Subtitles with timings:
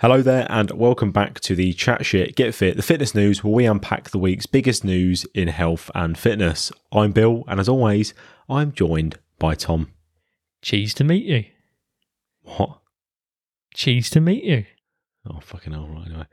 [0.00, 3.54] Hello there, and welcome back to the Chat Shit Get Fit, the fitness news where
[3.54, 6.70] we unpack the week's biggest news in health and fitness.
[6.92, 8.12] I'm Bill, and as always,
[8.46, 9.88] I'm joined by Tom.
[10.60, 11.44] Cheese to meet you.
[12.42, 12.78] What?
[13.72, 14.66] Cheese to meet you.
[15.30, 16.26] Oh, fucking hell, right, anyway.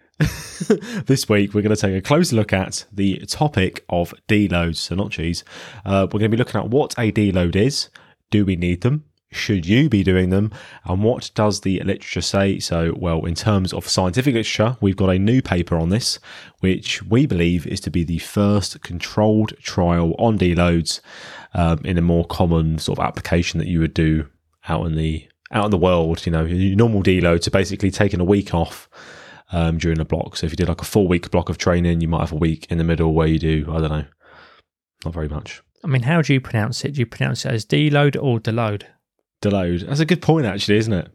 [1.06, 4.96] this week, we're going to take a closer look at the topic of deloads, so
[4.96, 5.46] not cheese.
[5.86, 7.88] Uh, we're going to be looking at what a deload is,
[8.30, 10.52] do we need them, should you be doing them?
[10.86, 12.60] And what does the literature say?
[12.60, 16.20] So, well, in terms of scientific literature, we've got a new paper on this,
[16.60, 21.02] which we believe is to be the first controlled trial on deloads
[21.54, 24.28] um, in a more common sort of application that you would do
[24.68, 26.26] out in the out in the world.
[26.26, 28.90] You know, your normal deloads are basically taking a week off.
[29.52, 30.36] Um, during a block.
[30.36, 32.36] So if you did like a four week block of training, you might have a
[32.36, 34.06] week in the middle where you do, I don't know,
[35.06, 35.62] not very much.
[35.84, 36.94] I mean, how do you pronounce it?
[36.94, 38.84] Do you pronounce it as deload or deload?
[39.44, 39.86] Deload.
[39.88, 41.12] That's a good point, actually, isn't it?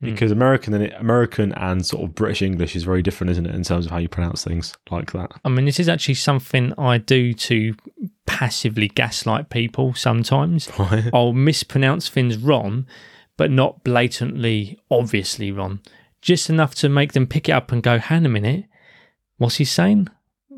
[0.00, 0.10] Hmm.
[0.10, 3.62] Because American and American and sort of British English is very different, isn't it, in
[3.62, 5.30] terms of how you pronounce things like that.
[5.44, 7.74] I mean, this is actually something I do to
[8.26, 10.68] passively gaslight people sometimes.
[10.78, 11.04] Right.
[11.14, 12.86] I'll mispronounce things wrong,
[13.36, 15.80] but not blatantly, obviously wrong.
[16.20, 18.64] Just enough to make them pick it up and go, hang a minute,
[19.38, 20.08] what's he saying?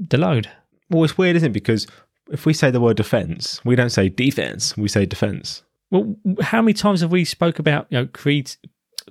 [0.03, 0.47] Deload.
[0.91, 1.53] Well, it's weird, isn't it?
[1.53, 1.87] Because
[2.31, 5.63] if we say the word defense, we don't say defense, we say defense.
[5.91, 8.59] Well, how many times have we spoke about you know creat-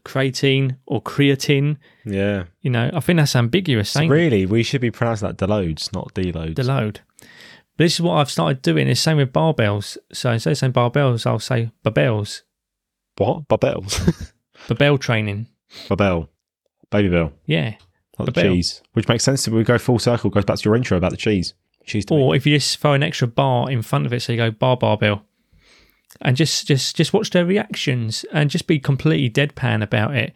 [0.01, 1.77] creatine or creatine?
[2.05, 2.45] Yeah.
[2.61, 3.91] You know, I think that's ambiguous.
[3.91, 6.55] So really, we should be pronouncing that deloads, not deloads.
[6.55, 6.97] Deload.
[7.19, 8.87] But this is what I've started doing.
[8.87, 9.97] It's same with barbells.
[10.11, 12.41] So instead of saying barbells, I'll say barbells.
[13.17, 13.47] what?
[13.47, 14.31] barbells?
[14.67, 15.47] Barbell training.
[15.87, 16.29] Babel.
[16.89, 17.31] Baby Bell.
[17.45, 17.75] Yeah.
[18.17, 18.81] Like the cheese.
[18.93, 19.47] Which makes sense.
[19.47, 21.53] If we go full circle, goes back to your intro about the cheese.
[21.85, 24.37] Cheese Or if you just throw an extra bar in front of it, so you
[24.37, 25.23] go bar barbell,
[26.21, 30.33] and just just just watch their reactions and just be completely deadpan about it.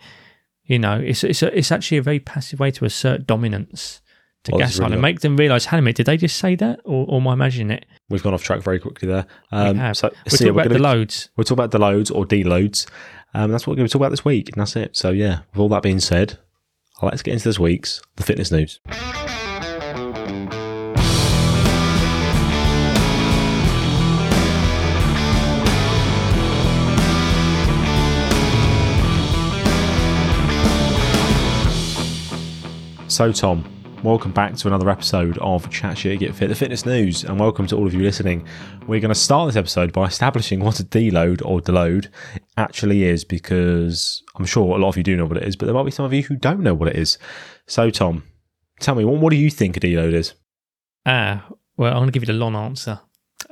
[0.65, 4.01] You know, it's it's a, it's actually a very passive way to assert dominance
[4.43, 6.37] to Well, gaslight really and make them realise, hang on a minute, did they just
[6.37, 7.85] say that, or, or am I imagining it?
[8.09, 9.27] We've gone off track very quickly there.
[9.51, 9.97] We Um, have.
[9.97, 11.29] so, We're so talking yeah, we're about gonna- the loads.
[11.37, 12.87] We'll talk about deloads or deloads.
[13.35, 14.97] Um, that's what we're going to talk about this week, and that's it.
[14.97, 16.39] So, yeah, with all that being said,
[17.03, 18.79] let's get into this week's the fitness news.
[33.11, 33.65] So, Tom,
[34.03, 37.67] welcome back to another episode of Chat Shit Get Fit, the fitness news, and welcome
[37.67, 38.47] to all of you listening.
[38.87, 42.07] We're going to start this episode by establishing what a deload or deload
[42.55, 45.65] actually is, because I'm sure a lot of you do know what it is, but
[45.65, 47.17] there might be some of you who don't know what it is.
[47.67, 48.23] So, Tom,
[48.79, 50.33] tell me, what, what do you think a deload is?
[51.05, 51.45] Ah,
[51.75, 53.01] well, I'm going to give you the long answer.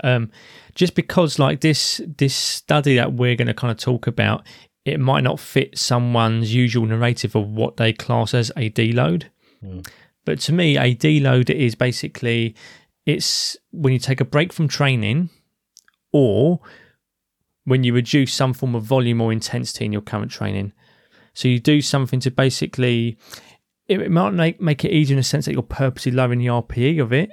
[0.05, 0.31] Um,
[0.73, 4.47] just because, like this, this study that we're going to kind of talk about,
[4.85, 9.25] it might not fit someone's usual narrative of what they class as a deload.
[9.63, 9.87] Mm.
[10.25, 12.55] But to me, a deload is basically
[13.05, 15.29] it's when you take a break from training,
[16.11, 16.59] or
[17.65, 20.73] when you reduce some form of volume or intensity in your current training.
[21.33, 23.17] So you do something to basically
[23.89, 27.01] it might make, make it easier in the sense that you're purposely lowering the RPE
[27.01, 27.31] of it,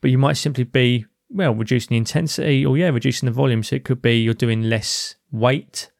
[0.00, 3.62] but you might simply be, well, reducing the intensity or, yeah, reducing the volume.
[3.62, 5.90] So it could be you're doing less weight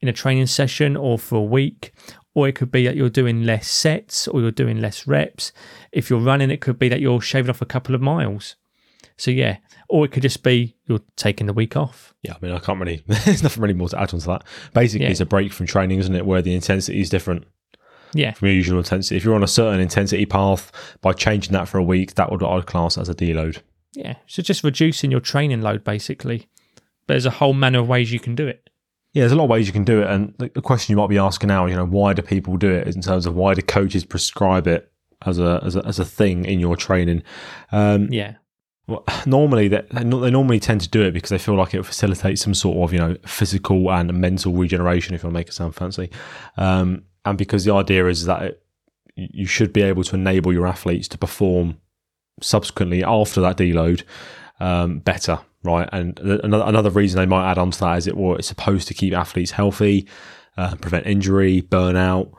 [0.00, 1.92] in a training session or for a week,
[2.34, 5.52] or it could be that you're doing less sets or you're doing less reps.
[5.92, 8.56] If you're running, it could be that you're shaving off a couple of miles.
[9.16, 9.58] So, yeah,
[9.88, 12.14] or it could just be you're taking the week off.
[12.22, 14.44] Yeah, I mean, I can't really, there's nothing really more to add on to that.
[14.72, 15.10] Basically, Yeah.
[15.10, 17.44] it's a break from training, isn't it, where the intensity is different
[18.14, 18.32] Yeah.
[18.32, 19.16] from your usual intensity.
[19.16, 20.70] If you're on a certain intensity path,
[21.02, 23.58] by changing that for a week, that would I'd class as a deload.
[23.94, 24.14] Yeah.
[24.26, 26.48] So just reducing your training load, basically.
[27.06, 28.69] But there's a whole manner of ways you can do it.
[29.12, 31.08] Yeah, there's a lot of ways you can do it, and the question you might
[31.08, 32.86] be asking now, you know, why do people do it?
[32.86, 34.90] Is in terms of why do coaches prescribe it
[35.26, 37.22] as a as a, as a thing in your training?
[37.72, 38.34] Um, Yeah.
[38.86, 41.84] well, normally, they, they they normally tend to do it because they feel like it
[41.84, 45.14] facilitates some sort of you know physical and mental regeneration.
[45.14, 46.10] If you want to make it sound fancy,
[46.56, 48.62] um, and because the idea is that it,
[49.16, 51.78] you should be able to enable your athletes to perform
[52.40, 54.04] subsequently after that deload
[54.60, 55.88] um, better, right?
[55.92, 58.88] And another, another reason they might add on to that is it well, it's supposed
[58.88, 60.06] to keep athletes healthy,
[60.56, 62.32] uh, prevent injury, burnout,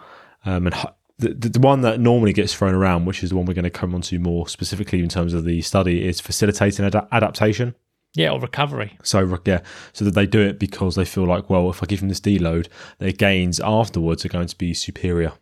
[0.45, 0.75] um, and
[1.21, 3.69] the, the one that normally gets thrown around, which is the one we're going to
[3.69, 7.75] come on to more specifically in terms of the study, is facilitating ad- adaptation.
[8.13, 8.97] Yeah, or recovery.
[9.03, 9.61] So yeah,
[9.93, 12.19] so that they do it because they feel like, well, if I give them this
[12.19, 12.67] deload,
[12.97, 15.33] their gains afterwards are going to be superior.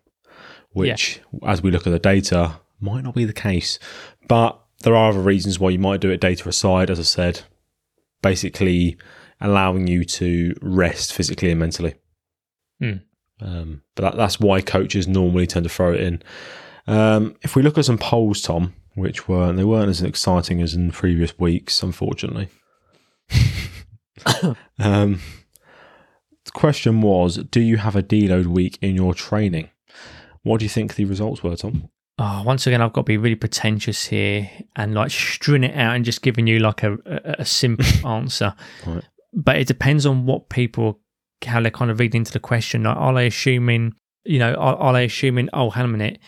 [0.72, 3.80] Which, as we look at the data, might not be the case.
[4.28, 7.42] But there are other reasons why you might do it data aside, as I said,
[8.22, 8.98] basically
[9.42, 11.96] allowing you to rest physically and mentally.
[12.80, 12.98] Hmm.
[13.42, 16.22] Um, but that, that's why coaches normally tend to throw it in.
[16.88, 20.74] Um, if we look at some polls, Tom, which weren't they weren't as exciting as
[20.74, 22.50] in previous weeks, unfortunately.
[24.80, 25.20] um,
[26.46, 29.70] the question was, do you have a deload week in your training?
[30.44, 31.90] What do you think the results were, Tom?
[32.22, 35.96] Oh, once again, I've got to be really pretentious here and like string it out
[35.96, 38.54] and just giving you like a, a, a simple answer.
[38.86, 39.04] Right.
[39.34, 41.00] But it depends on what people,
[41.46, 42.84] how they kind of read into the question.
[42.84, 43.94] Like, are they assuming,
[44.26, 46.20] you know, are, are they assuming, oh, hang on a minute,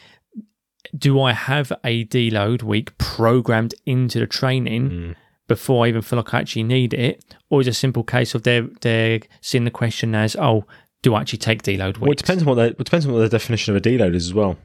[0.98, 5.16] do I have a deload week programmed into the training Mm.
[5.48, 7.36] before I even feel like I actually need it?
[7.50, 10.66] Or is it a simple case of they're, they're seeing the question as, oh,
[11.04, 12.00] do I actually take deload weeks?
[12.00, 14.16] Well, it depends on what the, it depends on what the definition of a deload
[14.16, 14.58] is as well.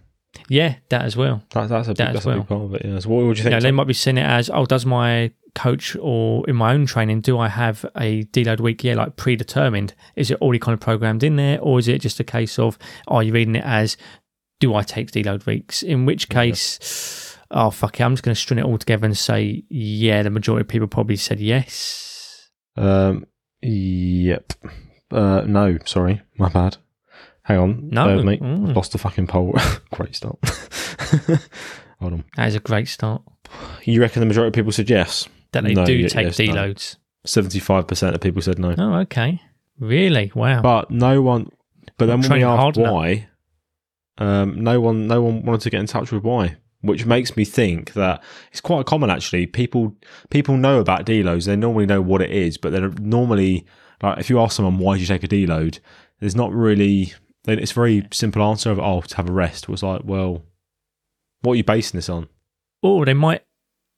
[0.49, 1.43] Yeah, that as well.
[1.51, 2.39] That, that's a big, That that's a well.
[2.39, 2.83] big part of it.
[2.85, 2.99] Yeah.
[2.99, 3.53] So what would you think?
[3.53, 6.85] know, they might be seeing it as, oh, does my coach or in my own
[6.85, 8.85] training, do I have a deload week?
[8.85, 9.95] Yeah, like predetermined.
[10.15, 11.59] Is it already kind of programmed in there?
[11.61, 12.79] Or is it just a case of,
[13.09, 13.97] are you reading it as,
[14.61, 15.83] do I take deload weeks?
[15.83, 19.17] In which case, oh, fuck it, I'm just going to string it all together and
[19.17, 22.51] say, yeah, the majority of people probably said yes.
[22.77, 23.27] Um,
[23.63, 24.53] yep.
[25.11, 26.77] Uh, no, sorry, my bad.
[27.47, 28.17] Hang on, No.
[28.17, 28.39] with me.
[28.39, 28.71] Mm.
[28.71, 29.55] I've lost the fucking poll.
[29.93, 30.37] Great start.
[32.01, 32.25] Hold on.
[32.37, 33.23] That is a great start.
[33.85, 35.29] You reckon the majority of people said yes?
[35.53, 36.97] That they No, do take yes, deloads.
[37.25, 38.75] Seventy-five percent of people said no.
[38.77, 39.41] Oh, okay.
[39.79, 40.33] Really?
[40.35, 40.61] Wow.
[40.61, 41.49] But no one.
[41.99, 43.29] But then when we asked why,
[44.19, 47.45] um, no one, no one wanted to get in touch with why, which makes me
[47.45, 49.47] think that it's quite common actually.
[49.47, 49.95] People,
[50.31, 51.47] people know about deloads.
[51.47, 53.65] They normally know what it is, but they're normally
[54.03, 55.79] like if you ask someone why did you take a deload,
[56.21, 57.13] there's not really.
[57.47, 59.65] It's a very simple answer of oh to have a rest.
[59.65, 60.43] It was like well,
[61.43, 62.29] what are you basing this on?
[62.83, 63.43] or they might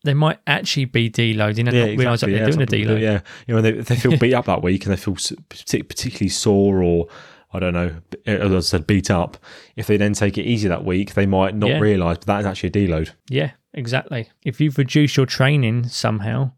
[0.05, 3.01] they might actually be deloading and not realise that yeah, they're doing a deload.
[3.01, 5.17] Yeah, you know, they, they feel beat up that week and they feel
[5.49, 7.09] particularly sore or
[7.53, 9.37] I don't know, b- eh, as I said, beat up.
[9.75, 11.79] If they then take it easy that week, they might not Yeah.
[11.81, 13.11] realise, but that is actually a deload.
[13.29, 14.29] Yeah, exactly.
[14.45, 16.53] If you've reduced your training somehow,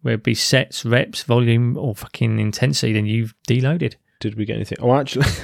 [0.00, 3.96] whether it be sets, reps, volume, or fucking intensity, then you've deloaded.
[4.20, 4.78] Did we get anything?
[4.80, 5.26] Oh, actually.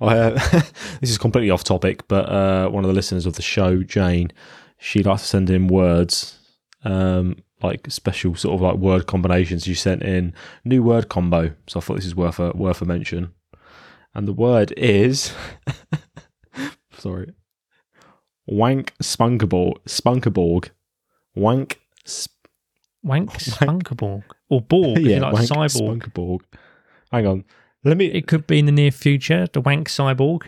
[0.00, 0.30] I, uh,
[1.00, 4.32] this is completely off topic, but uh, one of the listeners of the show, Jane,
[4.78, 6.38] she likes to send in words,
[6.84, 9.64] um, like special sort of like word combinations.
[9.64, 10.34] She sent in
[10.64, 13.32] new word combo, so I thought this is worth a worth a mention.
[14.14, 15.32] And the word is,
[16.98, 17.32] sorry,
[18.46, 20.70] wank spunkerborg, spunkerborg,
[21.34, 22.32] wank, sp-
[23.02, 24.24] Wank Spunkerborg.
[24.48, 26.02] Or Borg, yeah, like wank cyborg.
[26.02, 26.40] spunkerborg.
[27.12, 27.44] Hang on,
[27.86, 28.06] let me.
[28.06, 30.42] It could be in the near future, the Wank Cyborg.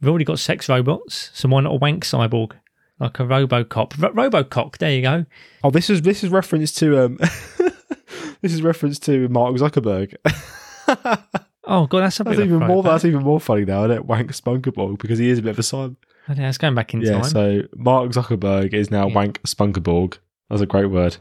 [0.00, 2.52] We've already got sex robots, so why not a Wank Cyborg?
[3.00, 4.00] Like a Robocop.
[4.02, 5.24] Ro- Robocock, there you go.
[5.62, 7.16] Oh, this is this is reference to um,
[8.40, 10.14] this is reference to Mark Zuckerberg.
[11.70, 12.82] Oh, God, that's a That's even more.
[12.82, 14.06] That's even more funny now, isn't it?
[14.06, 15.76] Wank Spunkerborg because he is a bit of a.
[15.76, 15.94] Oh,
[16.34, 17.20] yeah, it's going back in Yeah.
[17.20, 17.24] time.
[17.24, 19.14] So Mark Zuckerberg is now Yeah.
[19.14, 20.16] Wank Spunkerborg.
[20.48, 21.18] That's a great word.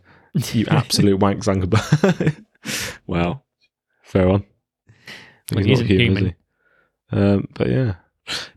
[0.54, 2.46] You absolute Wank Zuckerberg.
[3.08, 3.42] wow.
[4.04, 4.46] Fair on.
[5.54, 6.36] Well, He's he not human, human.
[7.12, 7.96] Um, but yeah.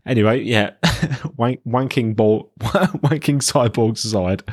[0.05, 0.71] Anyway, yeah,
[1.37, 4.43] Wank, wanking ball, wanking cyborgs aside,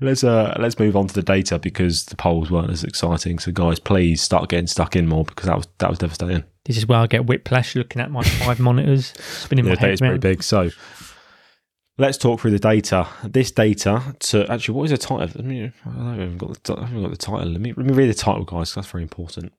[0.00, 3.40] let's uh let's move on to the data because the polls weren't as exciting.
[3.40, 6.44] So guys, please start getting stuck in more because that was that was devastating.
[6.64, 9.86] This is where I get whiplash looking at my five monitors, spinning Yeah, my head
[9.86, 10.44] data's pretty big.
[10.44, 10.70] So
[11.96, 13.08] let's talk through the data.
[13.24, 15.18] This data to actually, what is the title?
[15.18, 17.48] Let me, I haven't got the, I haven't got the title.
[17.48, 18.74] Let me let me read the title, guys.
[18.74, 19.52] That's very important.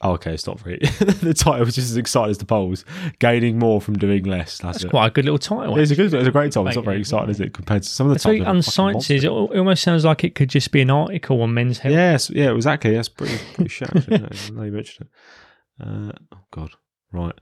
[0.00, 0.78] Oh, okay, it's not very.
[0.80, 2.84] the title was just as exciting as the polls.
[3.20, 4.58] Gaining more from doing less.
[4.58, 4.90] That's, That's it.
[4.90, 5.78] quite a good little title.
[5.78, 6.12] It's a good.
[6.12, 6.66] It's a great title.
[6.66, 7.54] It's not very exciting, is it?
[7.54, 8.66] Compared to some of the It's very titles.
[8.66, 9.24] unsciences.
[9.24, 11.94] It almost sounds like it could just be an article on men's health.
[11.94, 12.92] Yes, yeah, exactly.
[12.92, 13.88] That's pretty, pretty shit.
[13.96, 14.50] Actually, isn't it?
[14.54, 15.86] now you mention it.
[15.86, 16.70] Uh, oh God,
[17.12, 17.34] right.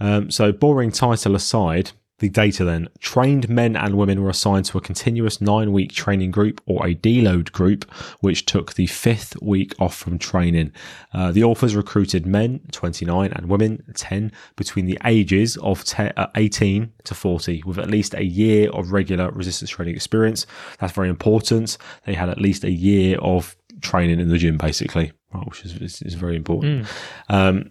[0.00, 4.78] Um, so boring title aside, the data then trained men and women were assigned to
[4.78, 7.84] a continuous nine-week training group or a deload group,
[8.20, 10.72] which took the fifth week off from training.
[11.12, 16.26] Uh, the authors recruited men 29 and women 10 between the ages of te- uh,
[16.34, 20.46] 18 to 40 with at least a year of regular resistance training experience.
[20.78, 21.78] That's very important.
[22.04, 25.12] They had at least a year of training in the gym, basically,
[25.44, 26.86] which is, is, is very important.
[27.30, 27.34] Mm.
[27.34, 27.70] Um,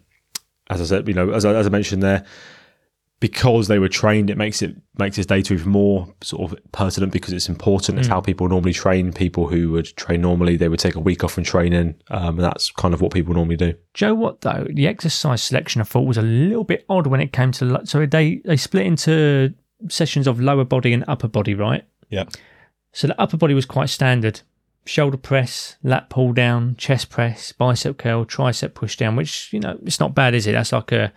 [0.69, 2.25] as I said, you know, as I, as I mentioned there,
[3.19, 7.11] because they were trained, it makes it makes this data even more sort of pertinent
[7.11, 7.97] because it's important.
[7.97, 8.11] It's Mm.
[8.11, 9.11] how people normally train.
[9.11, 12.43] People who would train normally, they would take a week off from training, um, and
[12.43, 13.73] that's kind of what people normally do.
[13.95, 14.67] Joe, what though?
[14.71, 18.05] The exercise selection I thought was a little bit odd when it came to so
[18.05, 19.53] they they split into
[19.89, 21.83] sessions of lower body and upper body, right?
[22.09, 22.25] Yeah.
[22.93, 24.41] So the upper body was quite standard:
[24.85, 29.15] shoulder press, lat pull down, chest press, bicep curl, tricep push down.
[29.15, 30.51] Which you know it's not bad, is it?
[30.51, 31.11] That's like a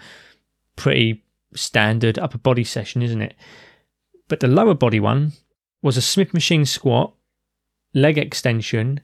[0.76, 1.22] pretty
[1.54, 3.34] standard upper body session, isn't it?
[4.28, 5.32] But the lower body one
[5.82, 7.14] was a Smith machine squat,
[7.94, 9.00] leg extension,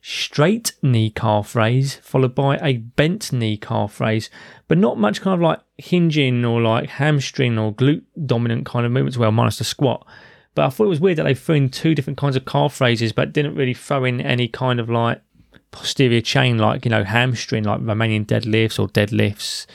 [0.00, 4.30] straight knee calf raise, followed by a bent knee calf raise,
[4.66, 8.92] but not much kind of like hinging or like hamstring or glute dominant kind of
[8.92, 10.06] movements, well, minus the squat.
[10.54, 12.80] But I thought it was weird that they threw in two different kinds of calf
[12.80, 15.22] raises, but didn't really throw in any kind of like
[15.70, 19.66] posterior chain, like, you know, hamstring, like Romanian deadlifts or deadlifts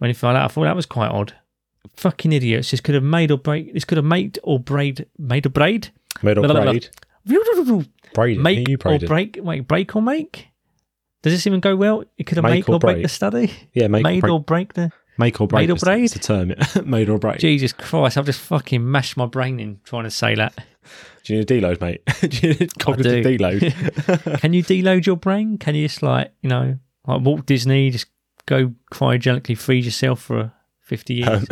[0.00, 0.44] or anything like that.
[0.44, 1.34] I thought that was quite odd.
[1.96, 2.70] Fucking idiots.
[2.70, 5.88] This could have made or break, this could have made or braid, made or braid?
[6.22, 6.72] Made or Blah, blah, blah.
[6.72, 6.88] braid?
[8.14, 8.38] Braid.
[8.38, 10.48] make you or break wait break or make
[11.22, 13.02] does this even go well it could have Make make, or or break break.
[13.02, 14.32] the study Yeah, make made or break.
[14.32, 15.62] or break the make or break.
[15.68, 16.04] made or braid?
[16.04, 16.52] is the term.
[16.88, 17.38] made or break.
[17.38, 20.54] jesus christ i've just fucking mashed my brain in trying to say that
[21.24, 22.02] Do you need a deload, mate?
[22.20, 24.38] Do you need cognitive deload?
[24.40, 28.06] can you deload your brain can you just like you know like walt disney just
[28.46, 30.52] go cryogenically freeze yourself for
[30.84, 31.46] 50 years Um,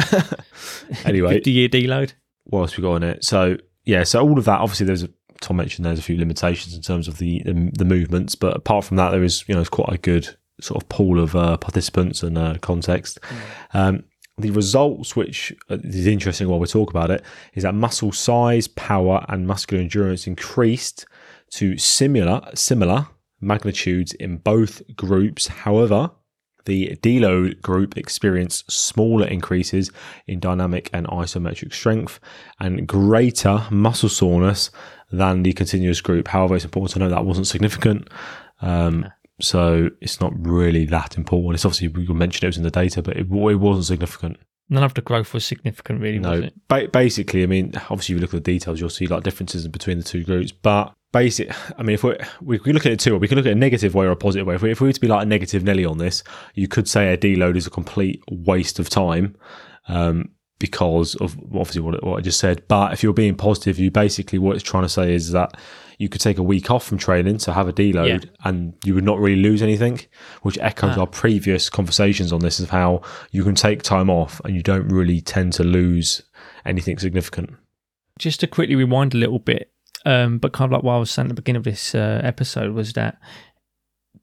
[1.04, 2.12] anyway, 50 year deload
[2.44, 3.24] what else we got on it?
[3.24, 4.60] So yeah, so all of that.
[4.60, 5.10] Obviously, there's a
[5.40, 8.84] Tom mentioned there's a few limitations in terms of the the, the movements, but apart
[8.84, 11.56] from that, there is you know it's quite a good sort of pool of uh,
[11.56, 13.18] participants and uh, context.
[13.74, 14.04] Um,
[14.38, 17.22] the results, which uh, is interesting while we talk about it,
[17.54, 21.06] is that muscle size, power, and muscular endurance increased
[21.52, 23.08] to similar similar
[23.40, 25.48] magnitudes in both groups.
[25.48, 26.10] However,
[26.64, 29.90] the deload group experienced smaller increases
[30.26, 32.20] in dynamic and isometric strength
[32.60, 34.70] and greater muscle soreness
[35.10, 36.28] than the continuous group.
[36.28, 38.08] However, it's important to know that wasn't significant.
[38.60, 41.54] Um, so it's not really that important.
[41.54, 44.38] It's obviously we mentioned it was in the data, but it, it wasn't significant.
[44.70, 48.14] none of the growth was significant really was No, it ba- basically, I mean, obviously,
[48.14, 50.52] if you look at the details, you'll see like differences between the two groups.
[50.52, 53.46] But basic, I mean, if we're, we we look at it two, we can look
[53.46, 54.54] at a negative way or a positive way.
[54.56, 56.88] If we, if we were to be like a negative Nelly on this, you could
[56.88, 59.36] say a deload is a complete waste of time.
[59.88, 63.90] Um, because of obviously what, what I just said, but if you're being positive, you
[63.90, 65.56] basically what it's trying to say is that
[65.98, 68.30] you could take a week off from training to have a deload, Yeah.
[68.44, 69.98] and you would not really lose anything,
[70.42, 71.00] which echoes Ah.
[71.00, 73.02] our previous conversations on this of how
[73.32, 76.22] you can take time off and you don't really tend to lose
[76.64, 77.50] anything significant.
[78.20, 79.71] just to quickly rewind a little bit,
[80.04, 82.20] um, but kind of like what I was saying at the beginning of this uh,
[82.24, 83.18] episode was that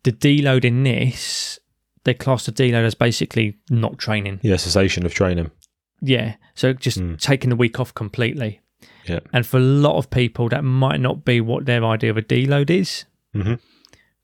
[0.03, 1.59] the deload in this,
[2.03, 4.39] they class the deload as basically not training.
[4.43, 5.51] Yeah, cessation of training.
[6.01, 7.19] Yeah, so just Mm.
[7.19, 8.61] taking the week off completely.
[9.05, 9.19] Yeah.
[9.33, 12.21] And for a lot of people, that might not be what their idea of a
[12.21, 13.05] deload is.
[13.33, 13.55] hmm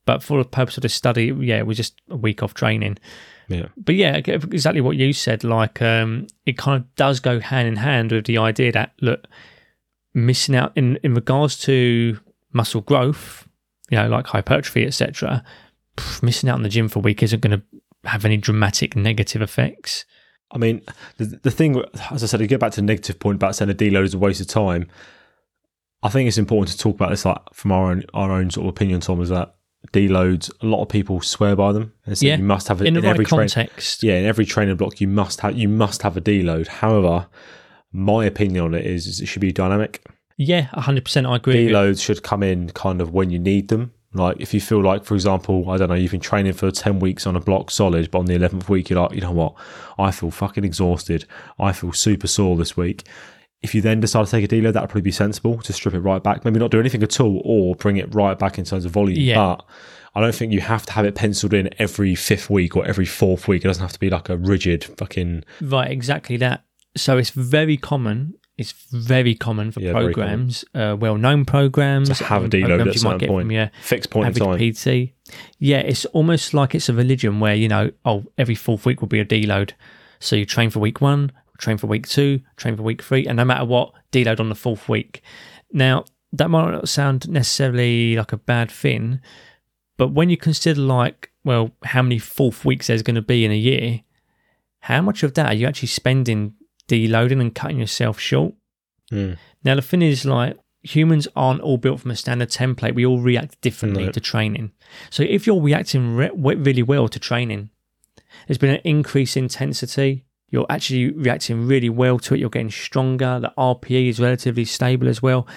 [0.06, 2.98] But for the purpose of the study, yeah, it was just a week off training.
[3.50, 3.68] Yeah.
[3.78, 5.44] But yeah, exactly what you said.
[5.44, 9.26] Like, um, it kind of does go hand in hand with the idea that look,
[10.16, 12.20] missing out in in regards to
[12.54, 13.48] muscle growth,
[13.92, 15.44] you know, like hypertrophy, etc.
[16.24, 19.42] Missing out on the gym for a week isn't going to have any dramatic negative
[19.42, 20.06] effects.
[20.52, 20.82] I mean,
[21.18, 23.70] the, the thing, as I said, to get back to the negative point about saying
[23.72, 24.88] a deload is a waste of time.
[26.04, 28.66] I think it's important to talk about this, like from our own our own sort
[28.66, 29.56] of opinion, Tom, is that
[29.92, 30.52] deloads.
[30.62, 31.94] A lot of people swear by them.
[32.08, 33.50] Yeah, you must have it In in right every train.
[33.50, 36.68] context, Yeah, in every training block, you must have you must have a deload.
[36.68, 37.28] However,
[37.96, 40.06] my opinion on it is, is it should be dynamic.
[40.38, 41.68] yeah, hundred percent, I agree.
[41.68, 43.94] deloads should come in kind of when you need them.
[44.14, 47.00] Like if you feel like, for example, I don't know, you've been training for ten
[47.00, 49.56] weeks on a block solid, but on the eleventh week you're like, you know what,
[49.98, 51.26] I feel fucking exhausted.
[51.60, 53.06] I feel super sore this week.
[53.62, 56.00] If you then decide to take a deload, that'd probably be sensible to strip it
[56.00, 56.46] right back.
[56.46, 59.20] Maybe not do anything at all, or bring it right back in terms of volume.
[59.20, 59.36] Yeah.
[59.36, 59.66] But
[60.14, 63.06] I don't think you have to have it penciled in every fifth week or every
[63.06, 63.66] fourth week.
[63.66, 66.64] It doesn't have to be like a rigid fucking Right, exactly that.
[66.96, 68.36] So it's very common.
[68.58, 72.94] It's very common for Yeah, programs, uh, well-known programs, to have a deload at a
[72.94, 73.44] you might get point.
[73.44, 74.58] from your Fixed point in time.
[74.58, 75.14] PT.
[75.60, 79.10] Yeah, it's almost like it's a religion where you know, oh, every fourth week will
[79.10, 79.72] be a deload.
[80.20, 83.36] So you train for week one, train for week two, train for week three, and
[83.36, 85.22] no matter what, deload on the fourth week.
[85.74, 89.20] Now that might not sound necessarily like a bad thing,
[89.98, 93.52] but when you consider like, well, how many fourth weeks there's going to be in
[93.52, 94.02] a year,
[94.80, 96.54] how much of that are you actually spending
[96.88, 98.54] deloading and cutting yourself short?
[99.12, 99.38] Mm.
[99.64, 102.96] Now the thing is, like humans aren't all built from a standard template.
[102.96, 104.72] We all react differently to training.
[105.10, 107.72] So if you're reacting re- really well to training,
[108.48, 110.26] there's been an increase in intensity.
[110.50, 112.40] You're actually reacting really well to it.
[112.40, 113.40] You're getting stronger.
[113.40, 115.48] The RPE is relatively stable as well.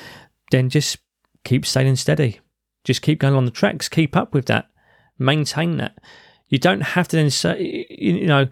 [0.51, 0.99] Then just
[1.45, 2.41] keep staying steady.
[2.85, 3.89] Just keep going on the tracks.
[3.89, 4.69] Keep up with that.
[5.19, 5.99] Maintain that.
[6.49, 8.49] You don't have to then say, you know,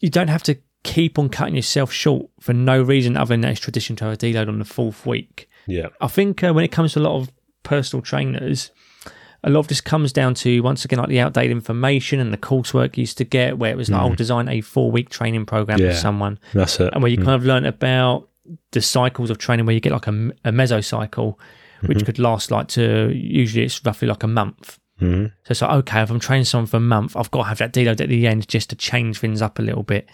[0.00, 3.50] you don't have to keep on cutting yourself short for no reason other than that
[3.52, 5.48] it's tradition to have a deload on the fourth week.
[5.66, 5.88] Yeah.
[6.00, 7.30] I think uh, when it comes to a lot of
[7.64, 8.70] personal trainers,
[9.44, 12.36] a lot of this comes down to once again like the outdated information and the
[12.38, 14.04] coursework you used to get where it was like Mm.
[14.10, 15.90] I'll design a four week training program Yeah.
[15.90, 16.92] for someone That's it.
[16.92, 17.24] and where you Mm.
[17.24, 18.28] kind of learn about
[18.72, 21.36] the cycles of training where you get like a, a mesocycle
[21.82, 22.06] which Mm-hmm.
[22.06, 25.26] could last like to usually it's roughly like a month Mhm.
[25.44, 27.58] so it's like okay if i'm training someone for a month i've got to have
[27.58, 30.08] that deload at the end just to change things up a little bit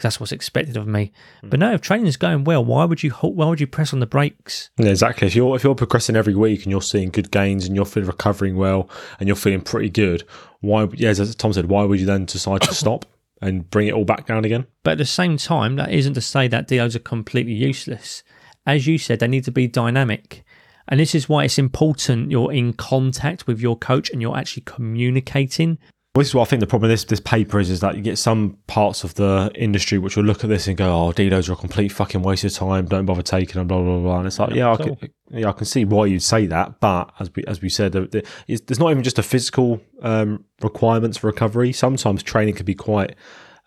[0.00, 1.12] because that's what's expected of me
[1.44, 1.50] Mm.
[1.50, 4.00] but no if training's going well why would you halt, why would you press on
[4.00, 5.26] the brakes Yeah, exactly.
[5.26, 8.08] If you're if you're progressing every week and you're seeing good gains and you're feeling
[8.08, 8.88] recovering well
[9.18, 10.24] and you're feeling pretty good,
[10.60, 10.88] why?
[10.94, 13.04] Yeah, as Tom said, why would you then decide to stop
[13.42, 14.66] and bring it all back down again?
[14.82, 18.22] But at the same time, that isn't to say that deloads are completely useless.
[18.66, 20.44] As you said, they need to be dynamic.
[20.88, 24.64] And this is why it's important you're in contact with your coach and you're actually
[24.66, 25.78] communicating.
[26.14, 27.94] Well, this is what I think the problem with this this paper is is that
[27.94, 31.12] you get some parts of the industry which will look at this and go, "Oh,
[31.12, 32.86] deloads are a complete fucking waste of time.
[32.86, 34.18] Don't bother taking them." Blah blah blah.
[34.18, 34.96] And it's like, yeah, I can,
[35.30, 38.06] yeah, I can see why you'd say that, but as we as we said, there,
[38.08, 41.72] there, there's not even just a physical um, requirements for recovery.
[41.72, 43.14] Sometimes training can be quite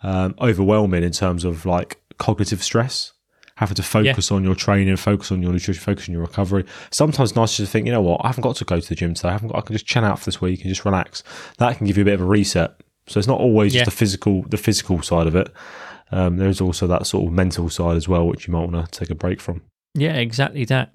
[0.01, 3.12] um, overwhelming in terms of like cognitive stress.
[3.57, 6.65] Having to focus on your training, focus on your nutrition, focus on your recovery.
[6.91, 8.95] Sometimes it's nice to think, you know what, I haven't got to go to the
[8.95, 9.29] gym today.
[9.29, 11.21] I haven't got, I can just chill out for this week and just relax.
[11.59, 12.73] That can give you a bit of a reset.
[13.07, 13.81] So it's not always Yeah.
[13.83, 15.49] just the physical, the physical side of it.
[16.11, 18.99] Um, there's also that sort of mental side as well, which you might want to
[18.99, 19.61] take a break from.
[19.93, 20.91] Yeah, exactly that.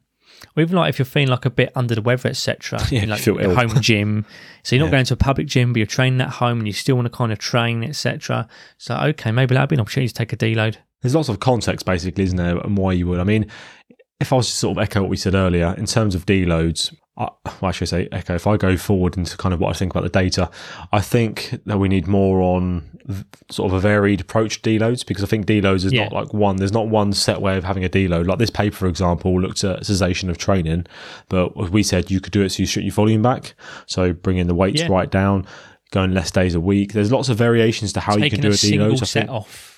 [0.56, 2.80] Or even like if you're feeling like a bit under the weather, etc.
[2.90, 3.54] Yeah, like feel ill.
[3.54, 4.24] home gym.
[4.64, 4.98] So you're not Yeah.
[4.98, 7.10] going to a public gym, but you're training at home and you still want to
[7.16, 8.48] kind of train, etc.
[8.78, 10.76] So okay, maybe that'd be an opportunity to take a deload.
[11.02, 13.20] There's lots of context, basically, isn't there, and why you would.
[13.20, 13.46] I mean,
[14.20, 16.92] if I was to sort of echo what we said earlier in terms of deloads,
[17.16, 18.34] I, well, I should say echo.
[18.34, 20.50] If I go forward into kind of what I think about the data,
[20.92, 25.04] I think that we need more on v- sort of a varied approach to deloads
[25.06, 26.04] because I think deloads is Yeah.
[26.04, 26.56] not like one.
[26.56, 28.26] There's not one set way of having a deload.
[28.26, 30.86] Like this paper, for example, looked at cessation of training,
[31.28, 33.54] but as we said you could do it so you strip your volume back,
[33.86, 34.88] so bringing the weights Yeah.
[34.88, 35.44] right down,
[35.90, 36.92] going less days a week.
[36.92, 39.04] There's lots of variations to how you can do a a deload.
[39.06, 39.77] Set off.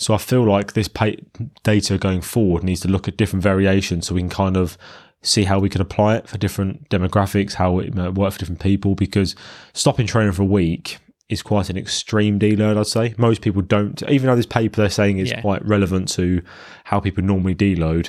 [0.00, 1.22] So I feel like this pay-
[1.62, 4.78] data going forward needs to look at different variations so we can kind of
[5.20, 8.62] see how we can apply it for different demographics, how it might work for different
[8.62, 8.94] people.
[8.94, 9.36] Because
[9.74, 10.96] stopping training for a week
[11.28, 13.14] is quite an extreme deload, I'd say.
[13.18, 15.42] Most people don't, even though this paper they're saying is Yeah.
[15.42, 16.40] quite relevant to
[16.84, 18.08] how people normally deload.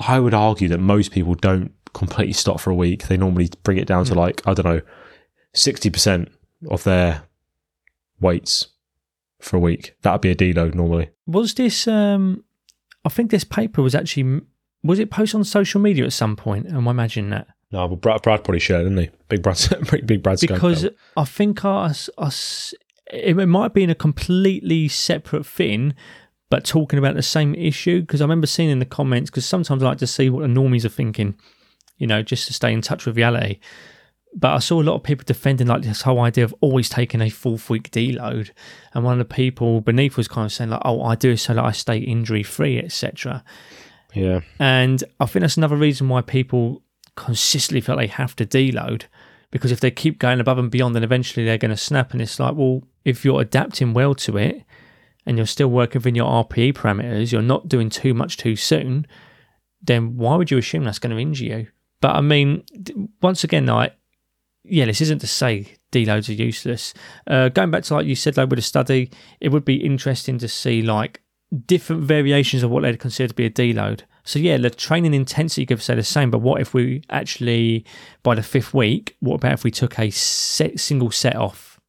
[0.00, 3.06] I would argue that most people don't completely stop for a week.
[3.06, 4.16] They normally bring it down to mm.
[4.16, 4.80] like, I don't know,
[5.54, 6.28] 60%
[6.68, 7.22] of their
[8.20, 8.66] weights
[9.40, 9.94] for a week.
[10.02, 11.10] That would be a deload normally.
[11.26, 11.86] Was this?
[11.88, 12.44] um
[13.04, 14.42] I think this paper was actually
[14.82, 16.66] was it posted on social media at some point?
[16.66, 17.48] Am I imagining that?
[17.72, 19.10] No, but Brad, Brad probably shared, didn't he?
[19.28, 19.58] Big Brad,
[19.90, 20.40] big, big Brad.
[20.40, 22.74] because I think us, us
[23.12, 25.94] it might be in a completely separate thing,
[26.48, 28.00] but talking about the same issue.
[28.00, 30.48] Because I remember seeing in the comments, because sometimes I like to see what the
[30.48, 31.36] normies are thinking,
[31.98, 33.60] you know, just to stay in touch with reality.
[34.32, 37.20] But I saw a lot of people defending like this whole idea of always taking
[37.20, 38.50] a fourth week deload,
[38.94, 41.38] and one of the people beneath was kind of saying like, "Oh, I do it
[41.38, 43.42] so that I stay injury free, etc."
[44.14, 46.82] yeah, And I think that's another reason why people
[47.16, 49.04] consistently feel they have to deload
[49.50, 52.12] because if they keep going above and beyond, then eventually they're going to snap.
[52.12, 54.62] And it's like, well, if you're adapting well to it
[55.26, 59.06] and you're still working within your RPE parameters, you're not doing too much too soon,
[59.82, 61.66] then why would you assume that's going to injure you?
[62.00, 62.64] But I mean,
[63.20, 63.94] once again, like,
[64.64, 66.94] yeah, this isn't to say deloads are useless.
[67.26, 70.38] Uh, going back to like you said, though, with a study, it would be interesting
[70.38, 71.22] to see like
[71.66, 74.02] different variations of what they'd consider to be a deload.
[74.22, 77.84] So yeah, the training intensity could say the same, but what if we actually
[78.22, 79.16] by the fifth week?
[79.20, 81.80] What about if we took a set, single set off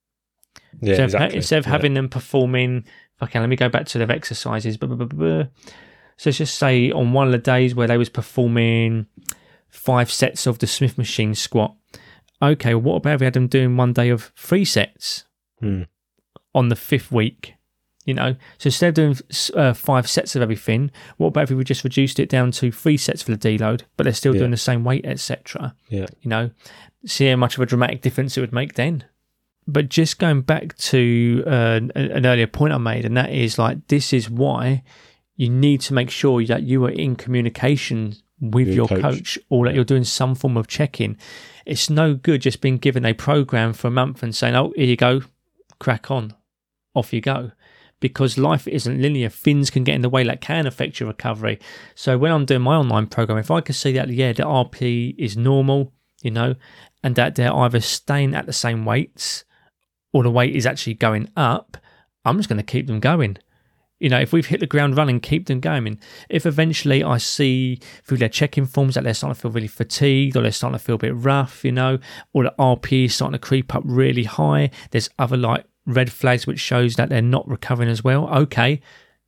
[0.81, 1.27] yeah, instead, exactly.
[1.27, 1.71] of, instead of Yeah.
[1.71, 2.85] having them performing?
[3.21, 4.77] Okay, let me go back to their exercises.
[4.77, 5.43] Blah, blah, blah.
[6.17, 9.05] So let's just say on one of the days where they was performing
[9.69, 11.75] five sets of the Smith machine squat.
[12.41, 15.25] Okay, what about if we had them doing one day of three sets
[15.59, 15.83] Hmm.
[16.55, 17.55] on the fifth week?
[18.05, 19.15] You know, so instead of doing
[19.55, 22.97] uh, five sets of everything, what about if we just reduced it down to three
[22.97, 24.39] sets for the deload, but they're still Yeah.
[24.39, 25.75] doing the same weight, etc.
[25.89, 26.07] Yeah.
[26.21, 26.49] You know,
[27.05, 29.03] see how much of a dramatic difference it would make then.
[29.67, 33.85] But just going back to uh, an earlier point I made, and that is like
[33.87, 34.81] this is why
[35.35, 39.01] you need to make sure that you are in communication with With your coach.
[39.01, 39.39] coach.
[39.49, 41.17] or that you're doing some form of check-in.
[41.65, 44.85] It's no good just being given a program for a month and saying, "Oh, here
[44.85, 45.21] you go,
[45.79, 46.33] crack on,
[46.93, 47.51] off you go."
[47.99, 51.59] Because life isn't linear, things can get in the way that can affect your recovery.
[51.93, 55.13] So when I'm doing my online program, if I can see that yeah, the RP
[55.19, 55.93] is normal,
[56.23, 56.55] you know,
[57.03, 59.45] and that they're either staying at the same weights
[60.13, 61.77] or the weight is actually going up,
[62.25, 63.37] I'm just going to keep them going.
[64.01, 65.99] You know, if we've hit the ground running, keep them going.
[66.27, 70.35] If eventually I see through their check-in forms that they're starting to feel really fatigued
[70.35, 71.99] or they're starting to feel a bit rough, you know,
[72.33, 76.47] or the RP is starting to creep up really high, there's other like red flags
[76.47, 78.27] which shows that they're not recovering as well.
[78.29, 78.81] Okay,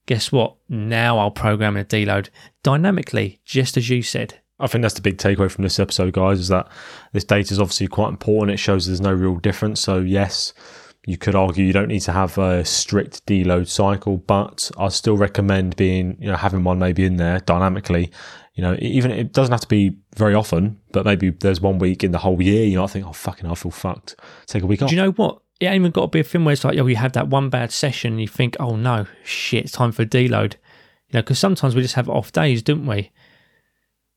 [0.08, 0.56] guess what?
[0.68, 2.30] Now I'll program a deload
[2.64, 4.40] dynamically, just as you said.
[4.60, 6.68] I think that's the big takeaway from this episode, guys, is that
[7.12, 8.54] this data is obviously quite important.
[8.54, 9.82] It shows there's no real difference.
[9.82, 10.54] So, yes,
[11.06, 15.18] you could argue you don't need to have a strict deload cycle, but I still
[15.18, 18.12] recommend being, you know, having one maybe in there dynamically.
[18.54, 22.04] You know, even it doesn't have to be very often, but maybe there's one week
[22.04, 24.16] in the whole year, you know, I think, oh, fucking, I feel fucked.
[24.46, 24.90] Take a week off.
[24.90, 25.40] Do you know what?
[25.60, 27.28] It ain't even got to be a thing where it's like, oh, you have that
[27.28, 30.54] one bad session and you think, oh no, shit, it's time for a deload.
[31.10, 33.12] You know, because sometimes we just have off days, don't we?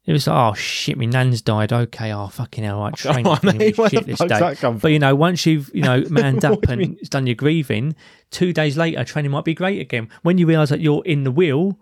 [0.07, 1.73] It was like, oh shit, my nan's died.
[1.73, 4.55] Okay, oh fucking hell, right, train Oh, mate, shit this day.
[4.81, 6.99] But you know, once you've you know manned up and mean?
[7.09, 7.97] done your grieving,
[8.31, 10.09] two days later, training might be great again.
[10.23, 11.79] When you realise that you're in the wheel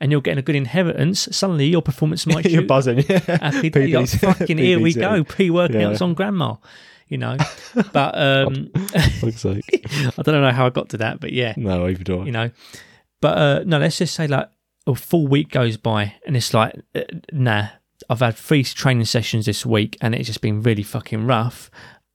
[0.00, 2.98] and you're getting a good inheritance, suddenly your performance might You're shoot buzzing.
[3.08, 3.18] Yeah.
[3.60, 3.86] day.
[3.96, 6.04] Like, fucking here we go, pre-workouts Yeah.
[6.04, 6.54] on grandma.
[7.08, 7.36] You know,
[7.92, 8.70] but um.
[8.74, 12.24] I don't know how I got to that, but yeah, No, even do I.
[12.26, 12.50] you know.
[13.20, 14.48] But uh, no, let's just say like
[14.86, 17.68] a full week goes by and it's like, uh, nah,
[18.08, 21.70] I've had three training sessions this week and it's just been really fucking rough.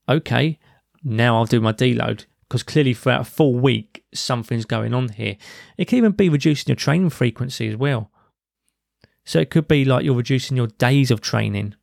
[0.08, 0.60] Okay,
[1.04, 5.38] now I'll do my deload because clearly throughout a full week something's going on here.
[5.78, 8.12] It can even be reducing your training frequency as well.
[9.26, 11.76] So it could be like you're reducing your days of training.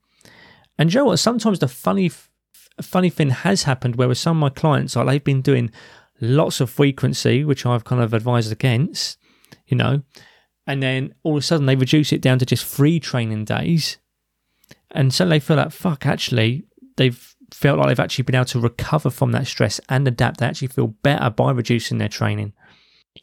[0.78, 1.18] And you know what?
[1.18, 2.10] Sometimes the funny,
[2.80, 5.70] funny thing has happened where with some of my clients, like they've been doing
[6.20, 9.18] lots of frequency, which I've kind of advised against,
[9.66, 10.02] you know,
[10.68, 13.96] and then all of a sudden they reduce it down to just three training days,
[14.92, 16.06] and so they feel like fuck.
[16.06, 16.64] Actually,
[16.96, 20.38] they've felt like they've actually been able to recover from that stress and adapt.
[20.38, 22.52] They actually feel better by reducing their training.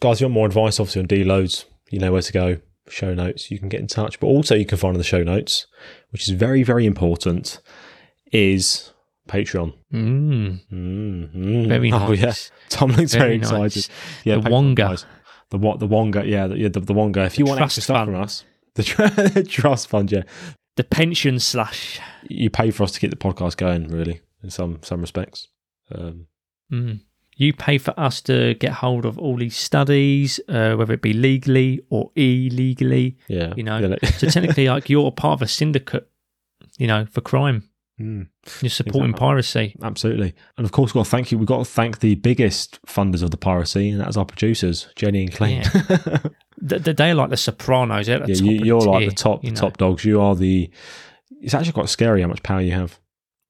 [0.02, 2.58] Guys, if you want more advice, obviously, on deloads, you know where to go.
[2.90, 4.20] Show notes, you can get in touch.
[4.20, 5.66] But also, you can find in the show notes,
[6.12, 7.60] which is very, very important,
[8.32, 8.92] is
[9.28, 9.74] Patreon.
[9.94, 11.68] Mm, Mm-hmm.
[11.68, 12.26] very Oh, yeah.
[12.26, 12.52] nice.
[12.70, 13.62] Tom looks very, Very excited.
[13.62, 13.90] nice.
[14.24, 14.76] Yeah, The Patreon, Wonga.
[14.84, 15.06] guys.
[15.52, 15.80] The what?
[15.80, 16.26] The Wonga.
[16.26, 17.24] Yeah, the, the, the Wonga.
[17.26, 18.12] If you want trust extra stuff fund.
[18.12, 18.44] from us,
[18.76, 20.12] the tr- trust fund.
[20.12, 20.24] Yeah,
[20.76, 22.00] The pension slash.
[22.28, 23.88] you pay for us to keep the podcast going.
[23.90, 25.48] Really, in some some respects.
[25.94, 26.28] Um,
[26.72, 27.02] Mm.
[27.38, 31.14] You pay for us to get hold of all these studies, uh, whether it be
[31.14, 33.18] legally or illegally.
[33.28, 36.08] yeah, You know, Yeah, like- So technically, like you're a part of a syndicate,
[36.80, 37.70] you know, for crime.
[38.00, 38.28] Mm.
[38.62, 39.20] You're supporting Exactly.
[39.28, 39.76] piracy.
[39.82, 40.34] Absolutely.
[40.58, 41.38] And of course, we've got to thank you.
[41.38, 45.24] We've got to thank the biggest funders of the piracy, and that's our producers, Jenny
[45.24, 45.62] and Clean.
[45.62, 45.70] Yeah,
[46.70, 48.08] Th- th- They're like the Sopranos.
[48.08, 50.04] They're the top you, the like tier, the top, you know, top dogs.
[50.04, 50.70] You are the.
[51.42, 53.00] It's actually quite scary how much power you have.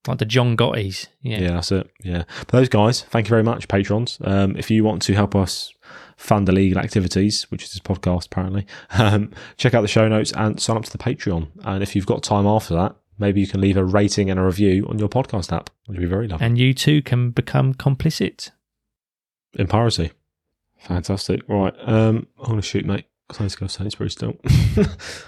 [0.08, 1.08] like the John Gottis.
[1.21, 1.51] Yeah, Yeah.
[1.53, 1.89] that's it.
[2.03, 2.23] Yeah.
[2.41, 4.19] But those guys, thank you very much, patrons.
[4.23, 5.73] Um, if you want to help us
[6.17, 10.60] fund illegal activities, which is this podcast apparently, um, check out the show notes and
[10.62, 11.47] sign up to the Patreon.
[11.63, 14.43] And if you've got time after that, maybe you can leave a rating and a
[14.43, 16.45] review on your podcast app, which would be very lovely.
[16.45, 18.51] And you too can become complicit.
[19.58, 20.12] in piracy.
[20.80, 21.41] Fantastic.
[21.47, 21.73] Right.
[21.86, 23.06] Um, I'm going to shoot, mate.
[23.39, 24.36] I need to go Sainsbury's still.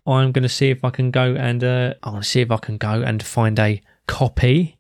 [0.05, 2.51] I'm going to see if I can go and uh, I want to see if
[2.51, 4.77] I can go and find a copy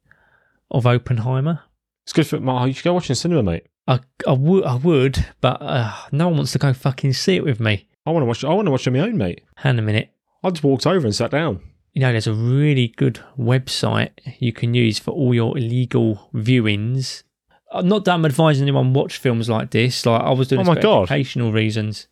[0.69, 1.61] of Oppenheimer.
[2.03, 2.67] it's good for Mark.
[2.67, 3.67] You should go watch in the cinema, mate.
[3.87, 7.43] I, I would, I would, but uh, no one wants to go fucking see it
[7.43, 7.87] with me.
[8.05, 8.43] I want to watch.
[8.43, 9.41] I want to watch on my own, mate.
[9.55, 10.11] Hang a minute.
[10.43, 11.61] I just walked over and sat down.
[11.97, 17.23] You know, there's a really good website you can use for all your illegal viewings.
[17.71, 20.05] Uh, Not that I'm advising anyone watch films like this.
[20.05, 21.01] Like I was doing Oh this my for God.
[21.09, 22.07] educational reasons.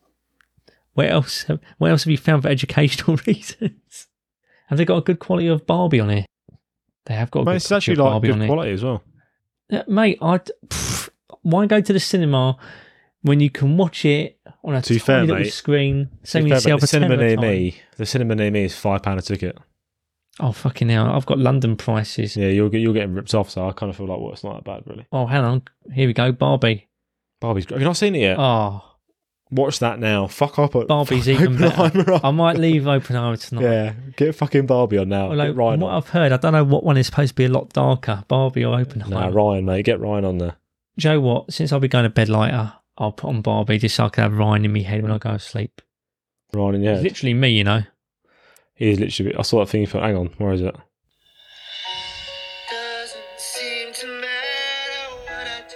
[0.95, 1.43] Where else?
[1.43, 4.07] Have, where else have you found for educational reasons?
[4.69, 6.25] Have they got a good quality of Barbie on here?
[7.05, 9.03] They have got a Mate, good it's quality actually like Barbie good quality as well.
[9.69, 10.39] Yeah, mate, I
[11.43, 12.57] why go to the cinema
[13.21, 16.09] when you can watch it on a To tiny fair, little mate, screen?
[16.23, 17.47] Fair, yourself mate, the a cinema near time.
[17.47, 17.75] me.
[17.97, 19.55] The cinema near me is five pound a ticket.
[20.39, 21.07] Oh fucking hell!
[21.07, 22.35] I've got London prices.
[22.35, 23.49] Yeah, you're get- you're getting ripped off.
[23.49, 25.05] So I kind of feel like, well, it's not that bad, really.
[25.11, 25.61] Oh, hang on.
[25.93, 26.31] Here we go.
[26.33, 26.87] Barbie.
[27.39, 27.65] Barbie's.
[27.69, 28.37] Have you not seen it yet?
[28.39, 28.83] Oh,
[29.51, 30.25] Watch that now.
[30.27, 30.73] Fuck up.
[30.87, 32.11] Barbie's fuck even better.
[32.13, 32.25] Up.
[32.25, 33.61] I might leave open Oppenheimer tonight.
[33.63, 35.29] Yeah, get fucking Barbie on now.
[35.29, 35.97] Although, get Ryan from what on.
[35.97, 38.65] I've heard, I don't know what one is supposed to be a lot darker, Barbie
[38.65, 39.29] or open Oppenheimer.
[39.31, 39.85] Nah, Ryan, mate.
[39.85, 40.55] Get Ryan on there.
[40.97, 41.53] Joe, you know what?
[41.53, 44.23] Since I'll be going to bed later, I'll put on Barbie just so I can
[44.23, 45.81] have Ryan in my head when I go to sleep.
[46.51, 46.93] Ryan, yeah.
[46.95, 47.83] It's literally me, you know.
[48.75, 49.33] He is literally.
[49.35, 49.81] I saw that thing.
[49.81, 50.75] You thought, hang on, where is it?
[52.69, 54.07] Doesn't seem to
[55.25, 55.75] what I do.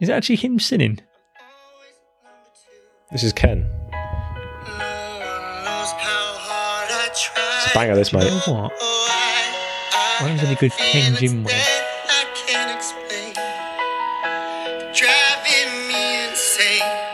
[0.00, 1.00] Is it actually him singing?
[1.40, 3.12] Always number two.
[3.12, 3.60] This is Ken.
[3.60, 7.62] No one knows how hard I try.
[7.64, 8.72] It's a banger, this You know what?
[8.78, 11.54] Oh, I, I Why isn't it good Ken Jim wear?
[11.54, 13.32] that I can't explain.
[14.92, 17.08] Driving me insane.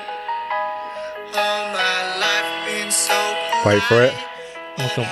[3.14, 4.34] All Wait for it.
[4.77, 5.09] Oh, God.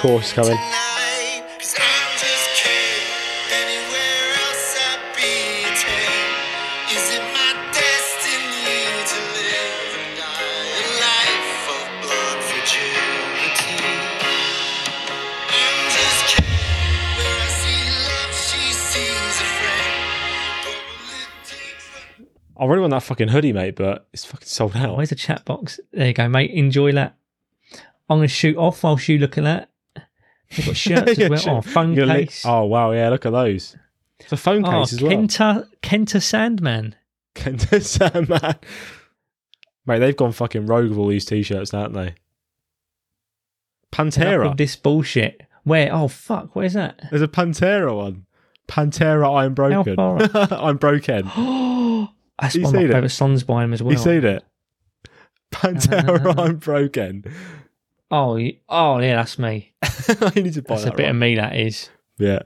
[0.00, 0.56] Chorus coming.
[0.56, 3.06] I'm just kidding.
[3.52, 6.32] Anywhere else I'd be tame.
[6.90, 13.84] Is it my destiny to live and die a life of blood fragility?
[15.52, 16.64] I'm just kidding.
[17.20, 19.92] Where I see love, she sees a friend.
[20.66, 24.48] What will it take for I really want that fucking hoodie, mate, but it's fucking
[24.48, 24.96] sold out.
[24.96, 25.78] Where's the chat box?
[25.92, 26.50] There you go, mate.
[26.50, 27.16] Enjoy that.
[28.08, 29.68] I'm going to shoot off whilst you look at that.
[30.54, 31.38] They've got shirts as well.
[31.38, 31.52] sure.
[31.58, 32.44] Oh, phone You're gonna li- case.
[32.44, 33.74] oh wow, yeah, look at those.
[34.20, 35.12] It's a phone Oh, case as well.
[35.12, 36.94] Kenta, Kenta Sandman.
[37.34, 38.56] Kenta Sandman.
[39.86, 42.14] Mate, they've gone fucking rogue with all these t-shirts, haven't they?
[43.90, 44.56] Pantera.
[44.56, 45.42] this bullshit.
[45.64, 45.92] Where?
[45.92, 46.54] Oh, fuck.
[46.54, 47.00] Where's that?
[47.10, 48.26] There's a Pantera one.
[48.68, 49.96] Pantera, I'm broken.
[50.52, 51.24] I'm broken.
[52.40, 53.92] That's You one of my favourite songs by him as well.
[53.92, 54.44] You seen it?
[55.52, 57.24] Pantera, Uh, I'm broken.
[58.12, 59.72] Oh, oh, yeah, that's me.
[59.82, 60.92] I need to buy That's that.
[60.92, 61.10] a bit right.
[61.10, 61.88] of me, that is.
[62.18, 62.40] Yeah.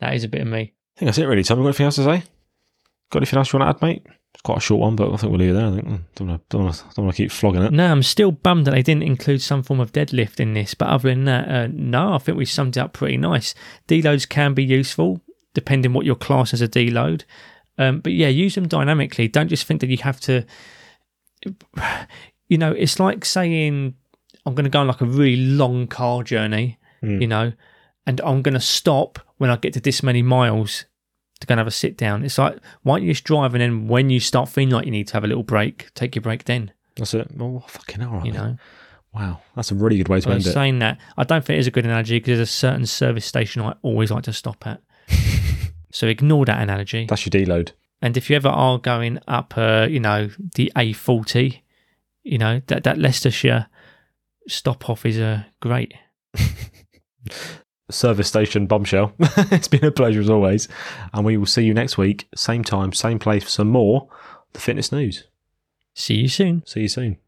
[0.00, 0.74] That is a bit of me.
[0.96, 1.42] I think that's it, really.
[1.42, 2.22] Tom, you got anything else to say?
[3.10, 4.06] Got anything else you want to add, mate?
[4.34, 5.66] It's quite a short one, but I think we'll leave it there.
[5.66, 7.72] I think Mm, don't want to, don't want to, don't want to keep flogging it.
[7.72, 10.74] No, I'm still bummed that they didn't include some form of deadlift in this.
[10.74, 13.54] But other than that, uh, no, I think we summed it up pretty nice.
[13.88, 15.22] Deloads can be useful
[15.54, 17.24] depending what your class as a deload.
[17.78, 19.28] Um, but yeah, use them dynamically.
[19.28, 20.44] Don't just think that you have to.
[22.48, 23.94] You know, it's like saying
[24.46, 26.78] I'm going to go on like a really long car journey.
[27.02, 27.20] Mm.
[27.20, 27.52] You know,
[28.06, 30.84] and I'm going to stop when I get to this many miles
[31.40, 32.24] to go and have a sit down.
[32.24, 34.90] It's like why don't you just drive and then when you start feeling like you
[34.90, 36.72] need to have a little break, take your break then.
[36.96, 37.30] That's it.
[37.40, 38.38] Oh, fucking right, You mate.
[38.38, 38.56] know.
[39.14, 40.52] Wow, that's a really good way to Well, end it.
[40.52, 43.24] saying that, I don't think it is a good analogy because there's a certain service
[43.24, 44.80] station I always like to stop at.
[45.90, 47.06] so ignore that analogy.
[47.08, 47.72] That's your deload.
[48.02, 51.60] And if you ever are going up, uh, you know, the A40,
[52.22, 53.66] you know, that, that Leicestershire
[54.48, 55.94] stop off is uh, great.
[57.90, 59.12] Service station bombshell.
[59.18, 60.68] it's been a pleasure as always.
[61.12, 64.08] And we will see you next week, same time, same place for some more
[64.52, 65.24] The Fitness News.
[65.94, 66.62] See you soon.
[66.66, 67.18] See you soon.